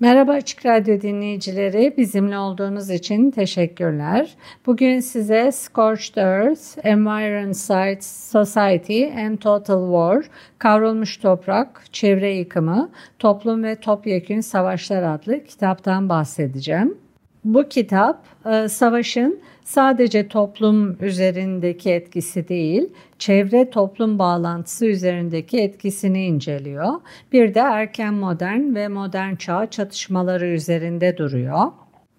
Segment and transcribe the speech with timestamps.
[0.00, 4.30] Merhaba Açık Radyo dinleyicileri, bizimle olduğunuz için teşekkürler.
[4.66, 10.24] Bugün size Scorched Earth, Environment Society and Total War,
[10.58, 16.98] Kavrulmuş Toprak, Çevre Yıkımı, Toplum ve Topyekün Savaşlar adlı kitaptan bahsedeceğim.
[17.44, 26.92] Bu kitap e, savaşın sadece toplum üzerindeki etkisi değil, çevre toplum bağlantısı üzerindeki etkisini inceliyor.
[27.32, 31.72] Bir de erken modern ve modern çağ çatışmaları üzerinde duruyor.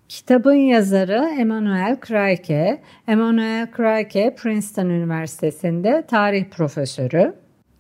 [0.10, 2.82] Kitabın yazarı Emmanuel Krayke.
[3.08, 7.34] Emmanuel Krayke Princeton Üniversitesi'nde tarih profesörü.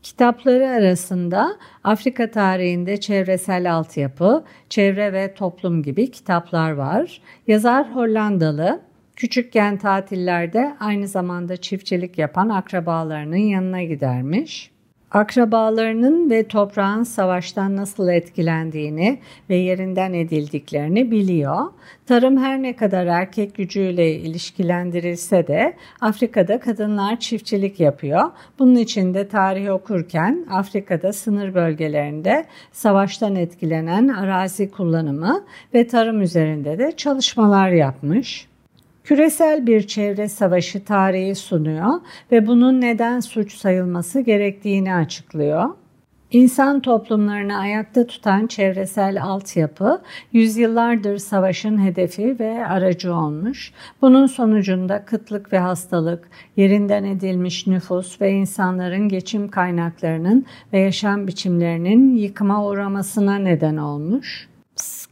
[0.04, 1.52] Kitapları arasında
[1.84, 7.22] Afrika tarihinde çevresel altyapı, çevre ve toplum gibi kitaplar var.
[7.48, 8.91] Yazar Hollandalı,
[9.22, 14.72] küçükken tatillerde aynı zamanda çiftçilik yapan akrabalarının yanına gidermiş
[15.12, 19.20] akrabalarının ve toprağın savaştan nasıl etkilendiğini
[19.50, 21.66] ve yerinden edildiklerini biliyor.
[22.06, 28.32] Tarım her ne kadar erkek gücüyle ilişkilendirilse de Afrika'da kadınlar çiftçilik yapıyor.
[28.60, 36.78] Bunun için de tarih okurken Afrika'da sınır bölgelerinde savaştan etkilenen arazi kullanımı ve tarım üzerinde
[36.78, 38.51] de çalışmalar yapmış
[39.04, 41.94] küresel bir çevre savaşı tarihi sunuyor
[42.32, 45.70] ve bunun neden suç sayılması gerektiğini açıklıyor.
[46.32, 50.02] İnsan toplumlarını ayakta tutan çevresel altyapı
[50.34, 53.74] yüzyıllardır savaşın hedefi ve aracı olmuş.
[54.02, 62.16] Bunun sonucunda kıtlık ve hastalık, yerinden edilmiş nüfus ve insanların geçim kaynaklarının ve yaşam biçimlerinin
[62.16, 64.51] yıkıma uğramasına neden olmuş.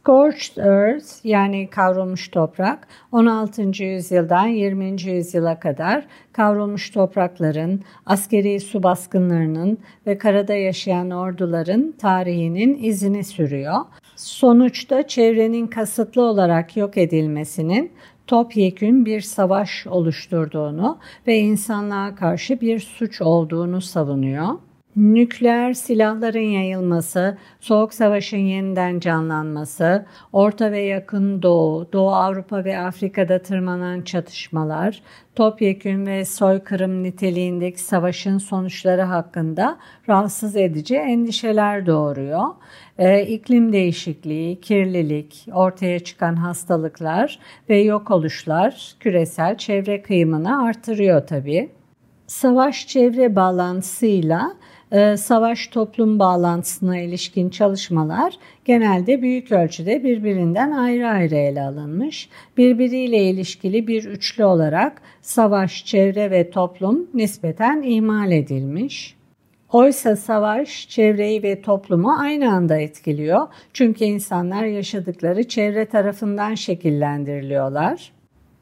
[0.00, 3.84] Scorched Earth yani kavrulmuş toprak 16.
[3.84, 5.02] yüzyıldan 20.
[5.02, 13.76] yüzyıla kadar kavrulmuş toprakların, askeri su baskınlarının ve karada yaşayan orduların tarihinin izini sürüyor.
[14.16, 17.92] Sonuçta çevrenin kasıtlı olarak yok edilmesinin
[18.26, 24.48] topyekün bir savaş oluşturduğunu ve insanlığa karşı bir suç olduğunu savunuyor.
[24.96, 33.42] Nükleer silahların yayılması, Soğuk Savaş'ın yeniden canlanması, Orta ve Yakın Doğu, Doğu Avrupa ve Afrika'da
[33.42, 35.02] tırmanan çatışmalar,
[35.34, 42.46] topyekün ve soykırım niteliğindeki savaşın sonuçları hakkında rahatsız edici endişeler doğuruyor.
[42.98, 51.70] Ee, iklim değişikliği, kirlilik, ortaya çıkan hastalıklar ve yok oluşlar küresel çevre kıyımını artırıyor tabii.
[52.26, 54.52] Savaş çevre bağlantısıyla
[55.16, 58.34] savaş toplum bağlantısına ilişkin çalışmalar
[58.64, 62.28] genelde büyük ölçüde birbirinden ayrı ayrı ele alınmış.
[62.56, 69.16] Birbiriyle ilişkili bir üçlü olarak savaş, çevre ve toplum nispeten ihmal edilmiş.
[69.72, 73.46] Oysa savaş çevreyi ve toplumu aynı anda etkiliyor.
[73.72, 78.12] Çünkü insanlar yaşadıkları çevre tarafından şekillendiriliyorlar.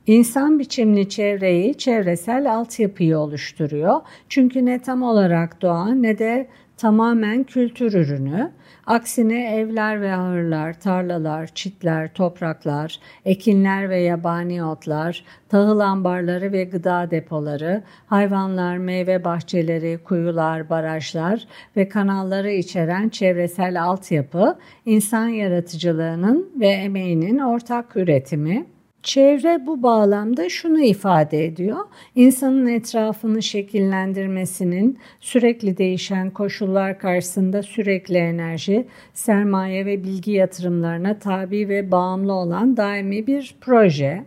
[0.08, 4.00] İnsan biçimli çevreyi çevresel altyapıyı oluşturuyor.
[4.28, 8.50] Çünkü ne tam olarak doğa ne de tamamen kültür ürünü.
[8.86, 17.10] Aksine evler ve ahırlar, tarlalar, çitler, topraklar, ekinler ve yabani otlar, tahıl ambarları ve gıda
[17.10, 27.38] depoları, hayvanlar, meyve bahçeleri, kuyular, barajlar ve kanalları içeren çevresel altyapı, insan yaratıcılığının ve emeğinin
[27.38, 28.77] ortak üretimi.
[29.08, 31.78] Çevre bu bağlamda şunu ifade ediyor.
[32.14, 41.90] İnsanın etrafını şekillendirmesinin sürekli değişen koşullar karşısında sürekli enerji, sermaye ve bilgi yatırımlarına tabi ve
[41.90, 44.24] bağımlı olan daimi bir proje.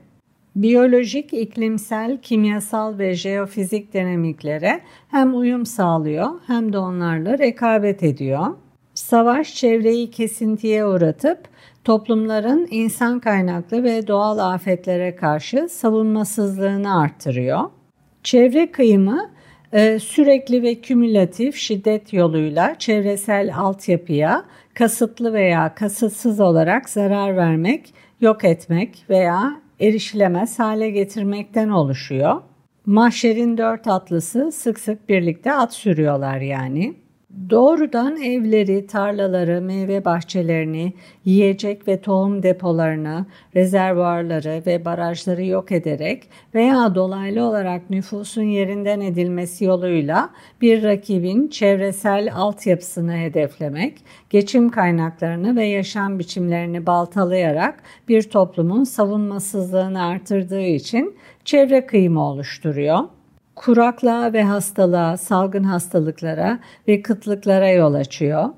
[0.55, 8.47] Biyolojik, iklimsel, kimyasal ve jeofizik dinamiklere hem uyum sağlıyor hem de onlarla rekabet ediyor.
[8.93, 11.39] Savaş çevreyi kesintiye uğratıp
[11.83, 17.61] toplumların insan kaynaklı ve doğal afetlere karşı savunmasızlığını artırıyor.
[18.23, 19.29] Çevre kıyımı
[19.73, 24.43] e, sürekli ve kümülatif şiddet yoluyla çevresel altyapıya
[24.73, 32.41] kasıtlı veya kasıtsız olarak zarar vermek, yok etmek veya erişilemez hale getirmekten oluşuyor.
[32.85, 37.00] Mahşerin dört atlısı sık sık birlikte at sürüyorlar yani.
[37.49, 40.93] Doğrudan evleri, tarlaları, meyve bahçelerini,
[41.25, 43.25] yiyecek ve tohum depolarını,
[43.55, 46.23] rezervuarları ve barajları yok ederek
[46.55, 50.29] veya dolaylı olarak nüfusun yerinden edilmesi yoluyla
[50.61, 53.97] bir rakibin çevresel altyapısını hedeflemek,
[54.29, 62.99] geçim kaynaklarını ve yaşam biçimlerini baltalayarak bir toplumun savunmasızlığını artırdığı için çevre kıyımı oluşturuyor
[63.65, 68.49] kuraklığa ve hastalığa, salgın hastalıklara ve kıtlıklara yol açıyor.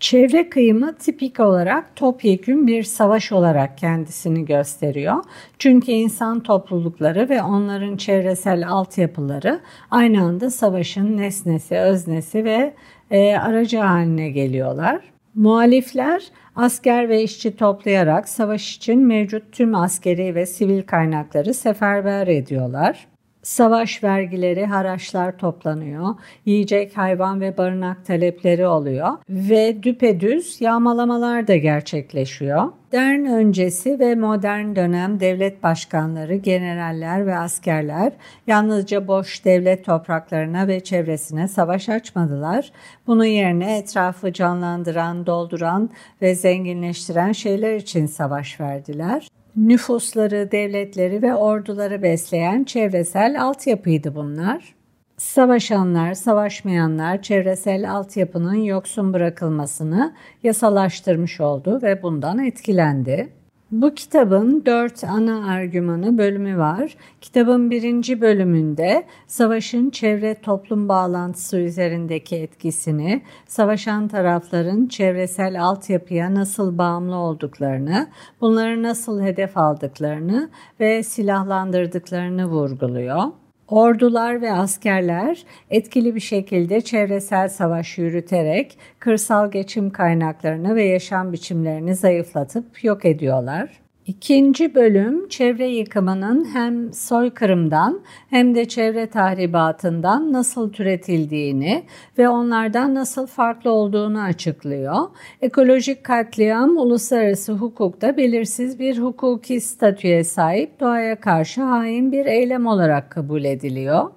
[0.00, 5.16] Çevre kıyımı tipik olarak topyekün bir savaş olarak kendisini gösteriyor.
[5.58, 9.60] Çünkü insan toplulukları ve onların çevresel altyapıları
[9.90, 12.74] aynı anda savaşın nesnesi, öznesi ve
[13.10, 15.00] e, aracı haline geliyorlar.
[15.34, 16.22] Muhalifler
[16.56, 23.09] asker ve işçi toplayarak savaş için mevcut tüm askeri ve sivil kaynakları seferber ediyorlar.
[23.42, 26.14] Savaş vergileri, haraçlar toplanıyor.
[26.44, 32.72] Yiyecek, hayvan ve barınak talepleri oluyor ve düpedüz yağmalamalar da gerçekleşiyor.
[32.92, 38.12] Modern öncesi ve modern dönem devlet başkanları, generaller ve askerler
[38.46, 42.72] yalnızca boş devlet topraklarına ve çevresine savaş açmadılar.
[43.06, 45.90] Bunun yerine etrafı canlandıran, dolduran
[46.22, 54.74] ve zenginleştiren şeyler için savaş verdiler nüfusları, devletleri ve orduları besleyen çevresel altyapıydı bunlar.
[55.16, 63.39] Savaşanlar, savaşmayanlar çevresel altyapının yoksun bırakılmasını yasalaştırmış oldu ve bundan etkilendi.
[63.70, 66.96] Bu kitabın dört ana argümanı bölümü var.
[67.20, 77.16] Kitabın birinci bölümünde savaşın çevre toplum bağlantısı üzerindeki etkisini, savaşan tarafların çevresel altyapıya nasıl bağımlı
[77.16, 78.08] olduklarını,
[78.40, 80.50] bunları nasıl hedef aldıklarını
[80.80, 83.22] ve silahlandırdıklarını vurguluyor.
[83.70, 91.94] Ordular ve askerler etkili bir şekilde çevresel savaş yürüterek kırsal geçim kaynaklarını ve yaşam biçimlerini
[91.94, 93.80] zayıflatıp yok ediyorlar.
[94.10, 101.82] İkinci bölüm çevre yıkımının hem soykırımdan hem de çevre tahribatından nasıl türetildiğini
[102.18, 104.96] ve onlardan nasıl farklı olduğunu açıklıyor.
[105.42, 113.10] Ekolojik katliam uluslararası hukukta belirsiz bir hukuki statüye sahip doğaya karşı hain bir eylem olarak
[113.10, 114.10] kabul ediliyor.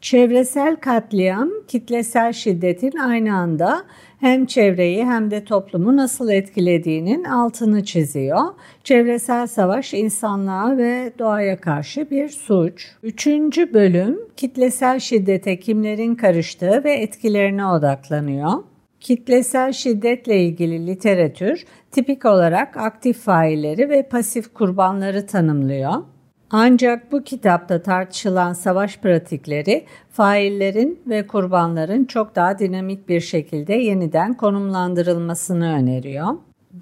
[0.00, 3.84] Çevresel katliam, kitlesel şiddetin aynı anda
[4.20, 8.40] hem çevreyi hem de toplumu nasıl etkilediğinin altını çiziyor.
[8.84, 12.86] Çevresel savaş insanlığa ve doğaya karşı bir suç.
[13.02, 18.52] Üçüncü bölüm kitlesel şiddete kimlerin karıştığı ve etkilerine odaklanıyor.
[19.00, 25.92] Kitlesel şiddetle ilgili literatür tipik olarak aktif failleri ve pasif kurbanları tanımlıyor.
[26.50, 34.34] Ancak bu kitapta tartışılan savaş pratikleri faillerin ve kurbanların çok daha dinamik bir şekilde yeniden
[34.34, 36.26] konumlandırılmasını öneriyor.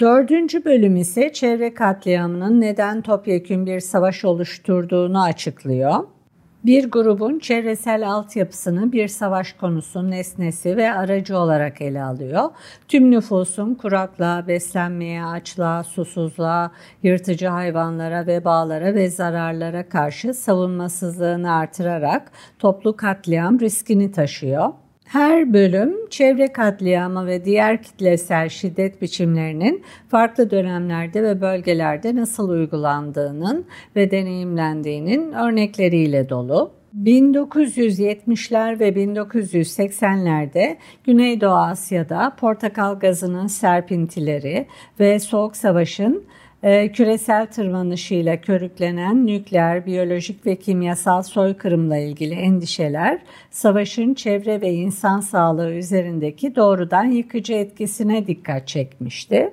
[0.01, 6.05] Dördüncü bölüm ise çevre katliamının neden topyekün bir savaş oluşturduğunu açıklıyor
[6.67, 12.51] bir grubun çevresel altyapısını bir savaş konusu, nesnesi ve aracı olarak ele alıyor.
[12.89, 16.71] Tüm nüfusun kuraklığa, beslenmeye, açlığa, susuzluğa,
[17.03, 24.73] yırtıcı hayvanlara, vebalara ve zararlara karşı savunmasızlığını artırarak toplu katliam riskini taşıyor.
[25.07, 33.67] Her bölüm çevre katliamı ve diğer kitlesel şiddet biçimlerinin farklı dönemlerde ve bölgelerde nasıl uygulandığının
[33.97, 36.73] ve deneyimlendiğinin örnekleriyle dolu.
[37.03, 44.67] 1970'ler ve 1980'lerde Güneydoğu Asya'da portakal gazının serpintileri
[45.01, 46.25] ve Soğuk Savaş'ın
[46.67, 53.19] küresel tırmanışıyla körüklenen nükleer, biyolojik ve kimyasal soykırımla ilgili endişeler
[53.51, 59.51] savaşın çevre ve insan sağlığı üzerindeki doğrudan yıkıcı etkisine dikkat çekmişti.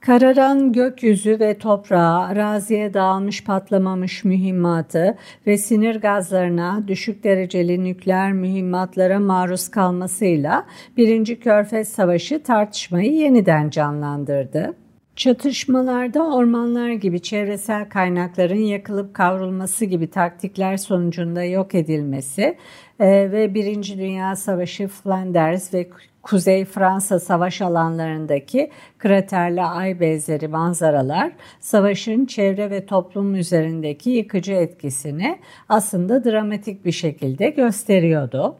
[0.00, 9.20] Kararan gökyüzü ve toprağa, araziye dağılmış patlamamış mühimmatı ve sinir gazlarına, düşük dereceli nükleer mühimmatlara
[9.20, 14.74] maruz kalmasıyla Birinci Körfez Savaşı tartışmayı yeniden canlandırdı.
[15.16, 22.56] Çatışmalarda ormanlar gibi çevresel kaynakların yakılıp kavrulması gibi taktikler sonucunda yok edilmesi
[23.00, 25.88] e, ve Birinci Dünya Savaşı Flanders ve
[26.22, 35.38] Kuzey Fransa savaş alanlarındaki kraterli ay benzeri manzaralar savaşın çevre ve toplum üzerindeki yıkıcı etkisini
[35.68, 38.56] aslında dramatik bir şekilde gösteriyordu.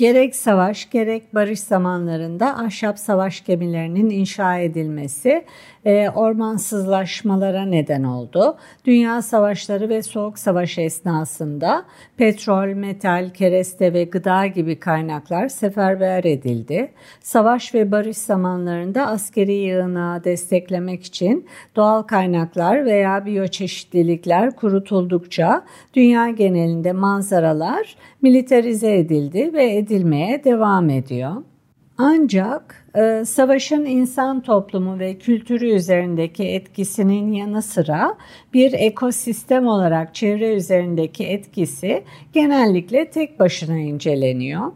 [0.00, 5.44] Gerek savaş gerek barış zamanlarında ahşap savaş gemilerinin inşa edilmesi
[5.84, 8.56] e, ormansızlaşmalara neden oldu.
[8.84, 11.84] Dünya savaşları ve soğuk savaş esnasında
[12.16, 16.92] petrol, metal, kereste ve gıda gibi kaynaklar seferber edildi.
[17.20, 25.64] Savaş ve barış zamanlarında askeri yığınağı desteklemek için doğal kaynaklar veya biyoçeşitlilikler kurutuldukça
[25.94, 31.32] dünya genelinde manzaralar militarize edildi ve edilmeye devam ediyor.
[31.98, 38.16] Ancak e, savaşın insan toplumu ve kültürü üzerindeki etkisinin yanı sıra
[38.54, 44.72] bir ekosistem olarak çevre üzerindeki etkisi genellikle tek başına inceleniyor.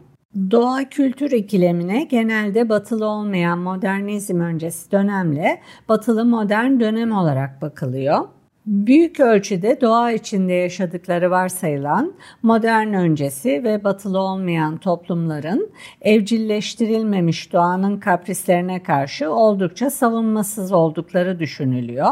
[0.51, 8.19] Doğa kültür ikilemine genelde batılı olmayan modernizm öncesi dönemle batılı modern dönem olarak bakılıyor.
[8.65, 15.69] Büyük ölçüde doğa içinde yaşadıkları varsayılan modern öncesi ve batılı olmayan toplumların
[16.01, 22.11] evcilleştirilmemiş doğanın kaprislerine karşı oldukça savunmasız oldukları düşünülüyor.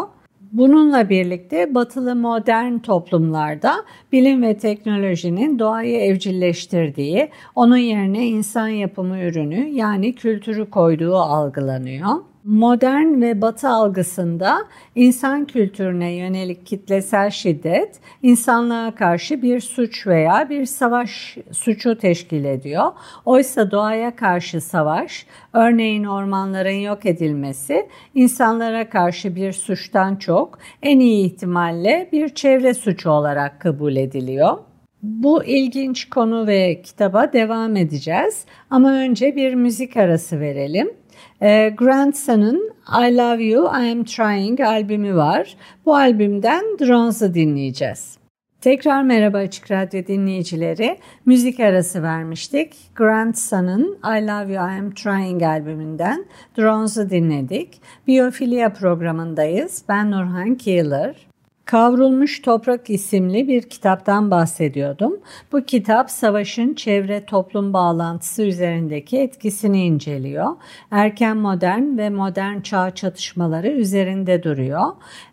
[0.51, 3.73] Bununla birlikte batılı modern toplumlarda
[4.11, 12.32] bilim ve teknolojinin doğayı evcilleştirdiği, onun yerine insan yapımı ürünü yani kültürü koyduğu algılanıyor.
[12.45, 14.57] Modern ve batı algısında
[14.95, 22.91] insan kültürüne yönelik kitlesel şiddet insanlığa karşı bir suç veya bir savaş suçu teşkil ediyor.
[23.25, 31.25] Oysa doğaya karşı savaş, örneğin ormanların yok edilmesi insanlara karşı bir suçtan çok en iyi
[31.25, 34.57] ihtimalle bir çevre suçu olarak kabul ediliyor.
[35.03, 41.02] Bu ilginç konu ve kitaba devam edeceğiz ama önce bir müzik arası verelim.
[41.43, 45.57] E, Grandson'ın I Love You, I Am Trying albümü var.
[45.85, 48.17] Bu albümden Drones'u dinleyeceğiz.
[48.61, 50.99] Tekrar merhaba Açık Radyo dinleyicileri.
[51.25, 52.75] Müzik arası vermiştik.
[52.95, 56.25] Grandson'ın I Love You, I Am Trying albümünden
[56.57, 57.81] Drones'u dinledik.
[58.07, 59.83] Biyofilya programındayız.
[59.89, 61.32] Ben Nurhan Keeler.
[61.65, 65.19] Kavrulmuş Toprak isimli bir kitaptan bahsediyordum.
[65.51, 70.47] Bu kitap savaşın çevre toplum bağlantısı üzerindeki etkisini inceliyor.
[70.91, 74.83] Erken modern ve modern çağ çatışmaları üzerinde duruyor.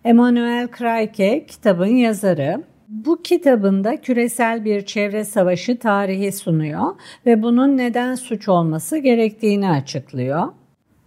[0.05, 2.65] Emmanuel Krayke kitabın yazarı.
[2.89, 6.95] Bu kitabında küresel bir çevre savaşı tarihi sunuyor
[7.27, 10.49] ve bunun neden suç olması gerektiğini açıklıyor.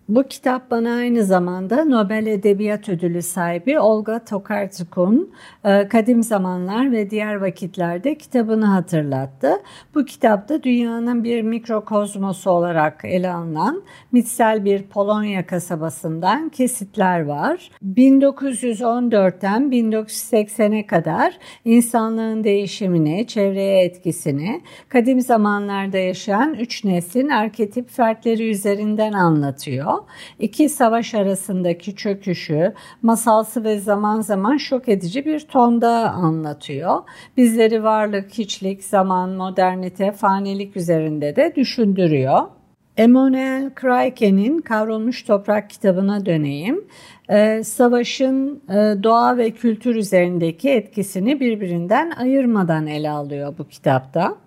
[0.10, 5.32] Bu kitap bana aynı zamanda Nobel Edebiyat Ödülü sahibi Olga Tokarczuk'un
[5.64, 9.52] e, Kadim Zamanlar ve Diğer Vakitlerde kitabını hatırlattı.
[9.96, 17.72] Bu kitapta dünyanın bir mikrokozmosu olarak ele alınan mitsel bir Polonya kasabasından kesitler var.
[17.96, 29.14] 1914'ten 1980'e kadar insanlığın değişimini, çevreye etkisini, kadim zamanlarda yaşayan üç neslin arketip fertleri üzerinden
[29.14, 30.04] anlatıyor anlatıyor.
[30.40, 37.04] İki savaş arasındaki çöküşü masalsı ve zaman zaman şok edici bir tonda anlatıyor.
[37.38, 42.42] Bizleri varlık, hiçlik, zaman, modernite, fanilik üzerinde de düşündürüyor.
[42.98, 46.86] Emmanuel Krayke'nin Kavrulmuş Toprak kitabına döneyim.
[47.30, 54.43] Ee, savaşın e, doğa ve kültür üzerindeki etkisini birbirinden ayırmadan ele alıyor bu kitapta.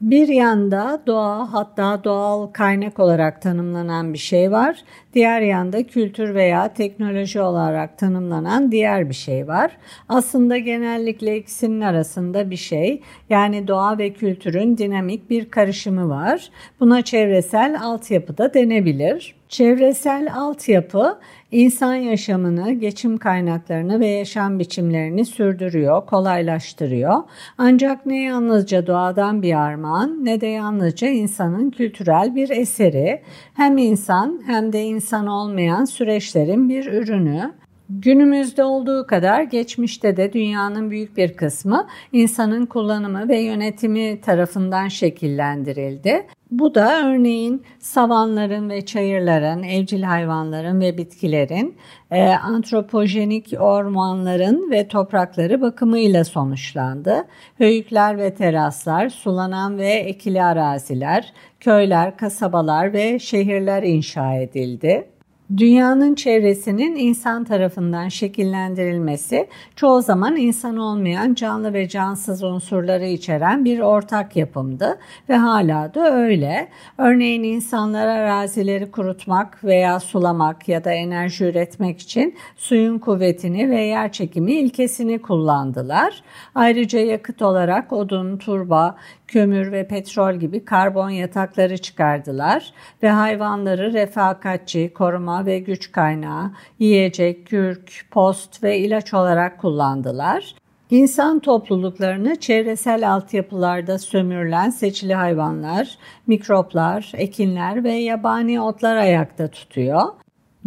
[0.00, 4.82] Bir yanda doğa hatta doğal kaynak olarak tanımlanan bir şey var.
[5.14, 9.76] Diğer yanda kültür veya teknoloji olarak tanımlanan diğer bir şey var.
[10.08, 16.50] Aslında genellikle ikisinin arasında bir şey yani doğa ve kültürün dinamik bir karışımı var.
[16.80, 19.34] Buna çevresel altyapı da denebilir.
[19.48, 21.18] Çevresel altyapı
[21.50, 27.22] insan yaşamını, geçim kaynaklarını ve yaşam biçimlerini sürdürüyor, kolaylaştırıyor.
[27.58, 33.22] Ancak ne yalnızca doğadan bir armağan ne de yalnızca insanın kültürel bir eseri.
[33.54, 37.52] Hem insan hem de insan olmayan süreçlerin bir ürünü.
[37.90, 46.26] Günümüzde olduğu kadar geçmişte de dünyanın büyük bir kısmı insanın kullanımı ve yönetimi tarafından şekillendirildi.
[46.50, 51.76] Bu da örneğin savanların ve çayırların, evcil hayvanların ve bitkilerin,
[52.10, 57.24] e, antropojenik ormanların ve toprakları bakımıyla sonuçlandı.
[57.58, 65.08] Höyükler ve teraslar, sulanan ve ekili araziler, köyler, kasabalar ve şehirler inşa edildi.
[65.56, 73.80] Dünyanın çevresinin insan tarafından şekillendirilmesi çoğu zaman insan olmayan canlı ve cansız unsurları içeren bir
[73.80, 76.68] ortak yapımdı ve hala da öyle.
[76.98, 84.12] Örneğin insanlar arazileri kurutmak veya sulamak ya da enerji üretmek için suyun kuvvetini ve yer
[84.12, 86.22] çekimi ilkesini kullandılar.
[86.54, 88.96] Ayrıca yakıt olarak odun, turba,
[89.28, 97.46] kömür ve petrol gibi karbon yatakları çıkardılar ve hayvanları refakatçi, koruma ve güç kaynağı, yiyecek,
[97.46, 100.54] kürk, post ve ilaç olarak kullandılar.
[100.90, 110.02] İnsan topluluklarını çevresel altyapılarda sömürülen seçili hayvanlar, mikroplar, ekinler ve yabani otlar ayakta tutuyor.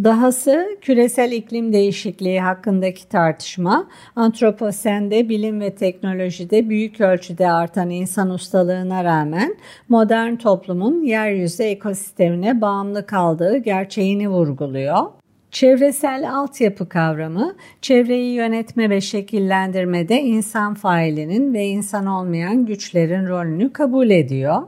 [0.03, 9.03] Dahası küresel iklim değişikliği hakkındaki tartışma, antroposende bilim ve teknolojide büyük ölçüde artan insan ustalığına
[9.03, 9.55] rağmen
[9.89, 15.07] modern toplumun yeryüzü ekosistemine bağımlı kaldığı gerçeğini vurguluyor.
[15.51, 24.09] Çevresel altyapı kavramı, çevreyi yönetme ve şekillendirmede insan failinin ve insan olmayan güçlerin rolünü kabul
[24.09, 24.61] ediyor.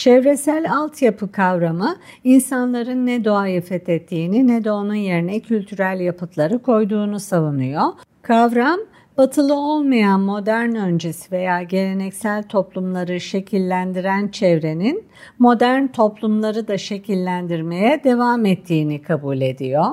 [0.00, 7.82] Çevresel altyapı kavramı insanların ne doğayı fethettiğini ne de onun yerine kültürel yapıtları koyduğunu savunuyor.
[8.22, 8.80] Kavram
[9.18, 15.04] batılı olmayan modern öncesi veya geleneksel toplumları şekillendiren çevrenin
[15.38, 19.84] modern toplumları da şekillendirmeye devam ettiğini kabul ediyor.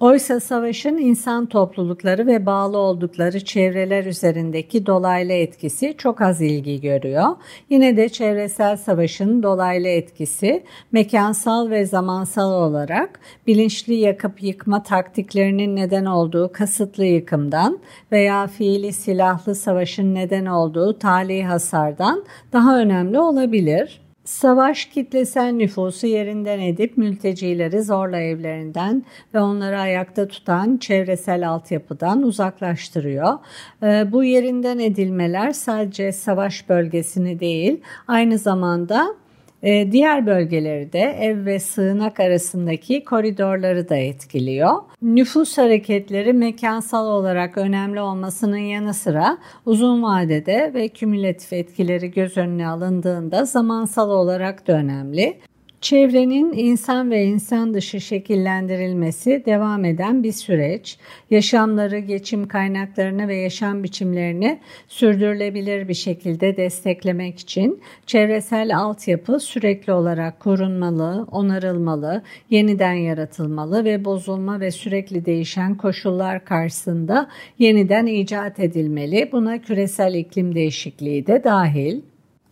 [0.00, 7.28] Oysa savaşın insan toplulukları ve bağlı oldukları çevreler üzerindeki dolaylı etkisi çok az ilgi görüyor.
[7.70, 16.04] Yine de çevresel savaşın dolaylı etkisi mekansal ve zamansal olarak bilinçli yakıp yıkma taktiklerinin neden
[16.04, 17.78] olduğu kasıtlı yıkımdan
[18.12, 24.00] veya fiili silahlı savaşın neden olduğu tali hasardan daha önemli olabilir.
[24.24, 33.38] Savaş kitlesel nüfusu yerinden edip mültecileri zorla evlerinden ve onları ayakta tutan çevresel altyapıdan uzaklaştırıyor.
[33.82, 39.14] Ee, bu yerinden edilmeler sadece savaş bölgesini değil aynı zamanda
[39.62, 44.74] e, diğer bölgeleri de ev ve sığınak arasındaki koridorları da etkiliyor.
[45.02, 52.68] Nüfus hareketleri mekansal olarak önemli olmasının yanı sıra uzun vadede ve kümülatif etkileri göz önüne
[52.68, 55.40] alındığında zamansal olarak da önemli.
[55.80, 60.98] Çevrenin insan ve insan dışı şekillendirilmesi devam eden bir süreç.
[61.30, 64.58] Yaşamları, geçim kaynaklarını ve yaşam biçimlerini
[64.88, 74.60] sürdürülebilir bir şekilde desteklemek için çevresel altyapı sürekli olarak korunmalı, onarılmalı, yeniden yaratılmalı ve bozulma
[74.60, 77.28] ve sürekli değişen koşullar karşısında
[77.58, 79.28] yeniden icat edilmeli.
[79.32, 82.00] Buna küresel iklim değişikliği de dahil.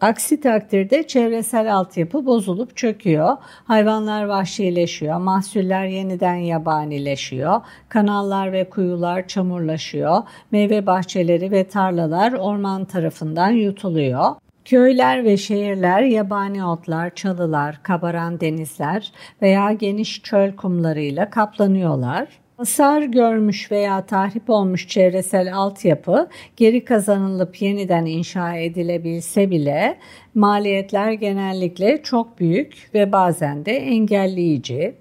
[0.01, 10.23] Aksi takdirde çevresel altyapı bozulup çöküyor, hayvanlar vahşileşiyor, mahsuller yeniden yabanileşiyor, kanallar ve kuyular çamurlaşıyor,
[10.51, 14.35] meyve bahçeleri ve tarlalar orman tarafından yutuluyor.
[14.65, 22.29] Köyler ve şehirler yabani otlar, çalılar, kabaran denizler veya geniş çöl kumlarıyla kaplanıyorlar.
[22.59, 29.99] Hasar görmüş veya tahrip olmuş çevresel altyapı geri kazanılıp yeniden inşa edilebilse bile
[30.35, 34.95] maliyetler genellikle çok büyük ve bazen de engelleyici.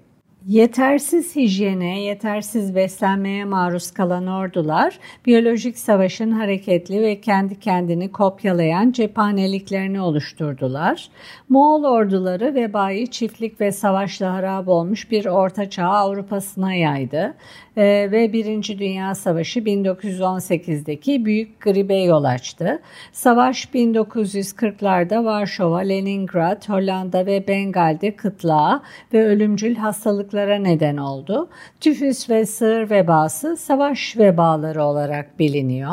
[0.48, 10.00] Yetersiz hijyene, yetersiz beslenmeye maruz kalan ordular, biyolojik savaşın hareketli ve kendi kendini kopyalayan cephaneliklerini
[10.00, 11.08] oluşturdular.
[11.48, 17.34] Moğol orduları vebayı çiftlik ve savaşla harap olmuş bir ortaçağ Avrupa'sına yaydı
[17.76, 22.82] e, ve Birinci Dünya Savaşı 1918'deki büyük gribe yol açtı.
[23.12, 28.82] Savaş 1940'larda Varşova, Leningrad, Hollanda ve Bengal'de kıtlığa
[29.12, 31.48] ve ölümcül hastalıklara neden oldu.
[31.80, 35.92] Tüfüs ve sığır vebası savaş vebaları olarak biliniyor.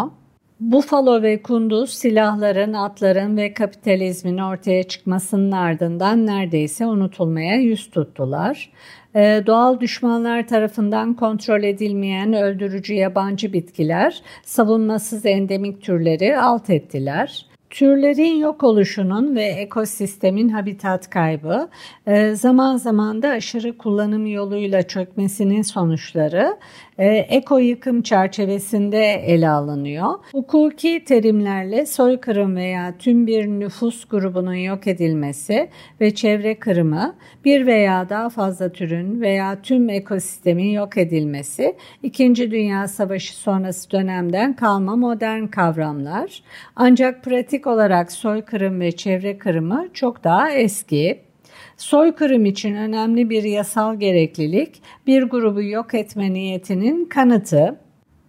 [0.60, 8.72] Buffalo ve Kunduz silahların, atların ve kapitalizmin ortaya çıkmasının ardından neredeyse unutulmaya yüz tuttular.
[9.16, 17.46] Ee, doğal düşmanlar tarafından kontrol edilmeyen öldürücü yabancı bitkiler savunmasız endemik türleri alt ettiler.
[17.76, 21.70] Türlerin yok oluşunun ve ekosistemin habitat kaybı,
[22.08, 26.58] e, zaman zaman da aşırı kullanım yoluyla çökmesinin sonuçları
[26.98, 30.14] e, eko yıkım çerçevesinde ele alınıyor.
[30.32, 35.70] Hukuki terimlerle soykırım veya tüm bir nüfus grubunun yok edilmesi
[36.02, 42.88] ve çevre kırımı, bir veya daha fazla türün veya tüm ekosistemin yok edilmesi, İkinci Dünya
[42.88, 46.44] Savaşı sonrası dönemden kalma modern kavramlar.
[46.76, 51.26] Ancak pratik olarak soykırım ve çevre kırımı çok daha eski.
[51.78, 57.85] Soykırım için önemli bir yasal gereklilik bir grubu yok etme niyetinin kanıtı.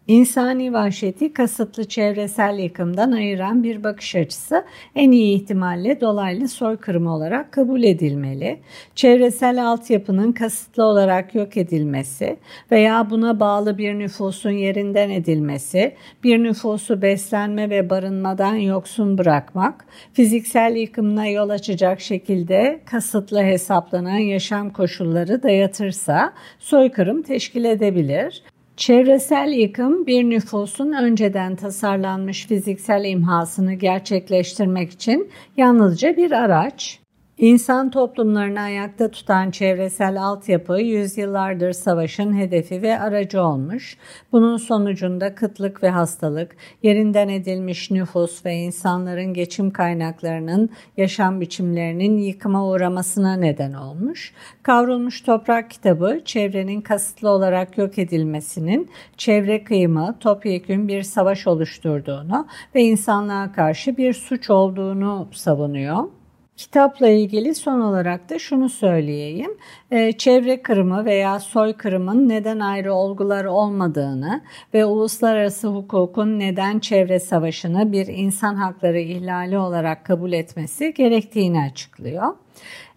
[0.09, 4.65] İnsani vahşeti kasıtlı çevresel yıkımdan ayıran bir bakış açısı
[4.95, 8.61] en iyi ihtimalle dolaylı soykırım olarak kabul edilmeli.
[8.95, 12.37] Çevresel altyapının kasıtlı olarak yok edilmesi
[12.71, 20.77] veya buna bağlı bir nüfusun yerinden edilmesi, bir nüfusu beslenme ve barınmadan yoksun bırakmak, fiziksel
[20.77, 28.43] yıkımına yol açacak şekilde kasıtlı hesaplanan yaşam koşulları dayatırsa soykırım teşkil edebilir.
[28.77, 37.01] Çevresel yıkım bir nüfusun önceden tasarlanmış fiziksel imhasını gerçekleştirmek için yalnızca bir araç.
[37.39, 43.97] İnsan toplumlarını ayakta tutan çevresel altyapı yüzyıllardır savaşın hedefi ve aracı olmuş.
[44.33, 52.69] Bunun sonucunda kıtlık ve hastalık, yerinden edilmiş nüfus ve insanların geçim kaynaklarının, yaşam biçimlerinin yıkıma
[52.69, 54.35] uğramasına neden olmuş.
[54.63, 62.83] Kavrulmuş Toprak kitabı çevrenin kasıtlı olarak yok edilmesinin çevre kıyımı topyekün bir savaş oluşturduğunu ve
[62.83, 66.16] insanlığa karşı bir suç olduğunu savunuyor.
[66.57, 69.51] Kitapla ilgili son olarak da şunu söyleyeyim.
[69.91, 74.43] Ee, çevre kırımı veya soy kırımın neden ayrı olgular olmadığını
[74.75, 82.35] ve uluslararası hukukun neden çevre savaşını bir insan hakları ihlali olarak kabul etmesi gerektiğini açıklıyor.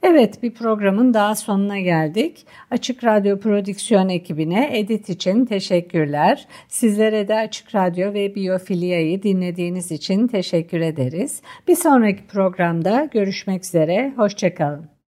[0.03, 2.45] Evet bir programın daha sonuna geldik.
[2.71, 6.47] Açık Radyo Prodüksiyon ekibine edit için teşekkürler.
[6.67, 11.41] Sizlere de Açık Radyo ve Biyofilia'yı dinlediğiniz için teşekkür ederiz.
[11.67, 14.13] Bir sonraki programda görüşmek üzere.
[14.17, 14.98] Hoşçakalın.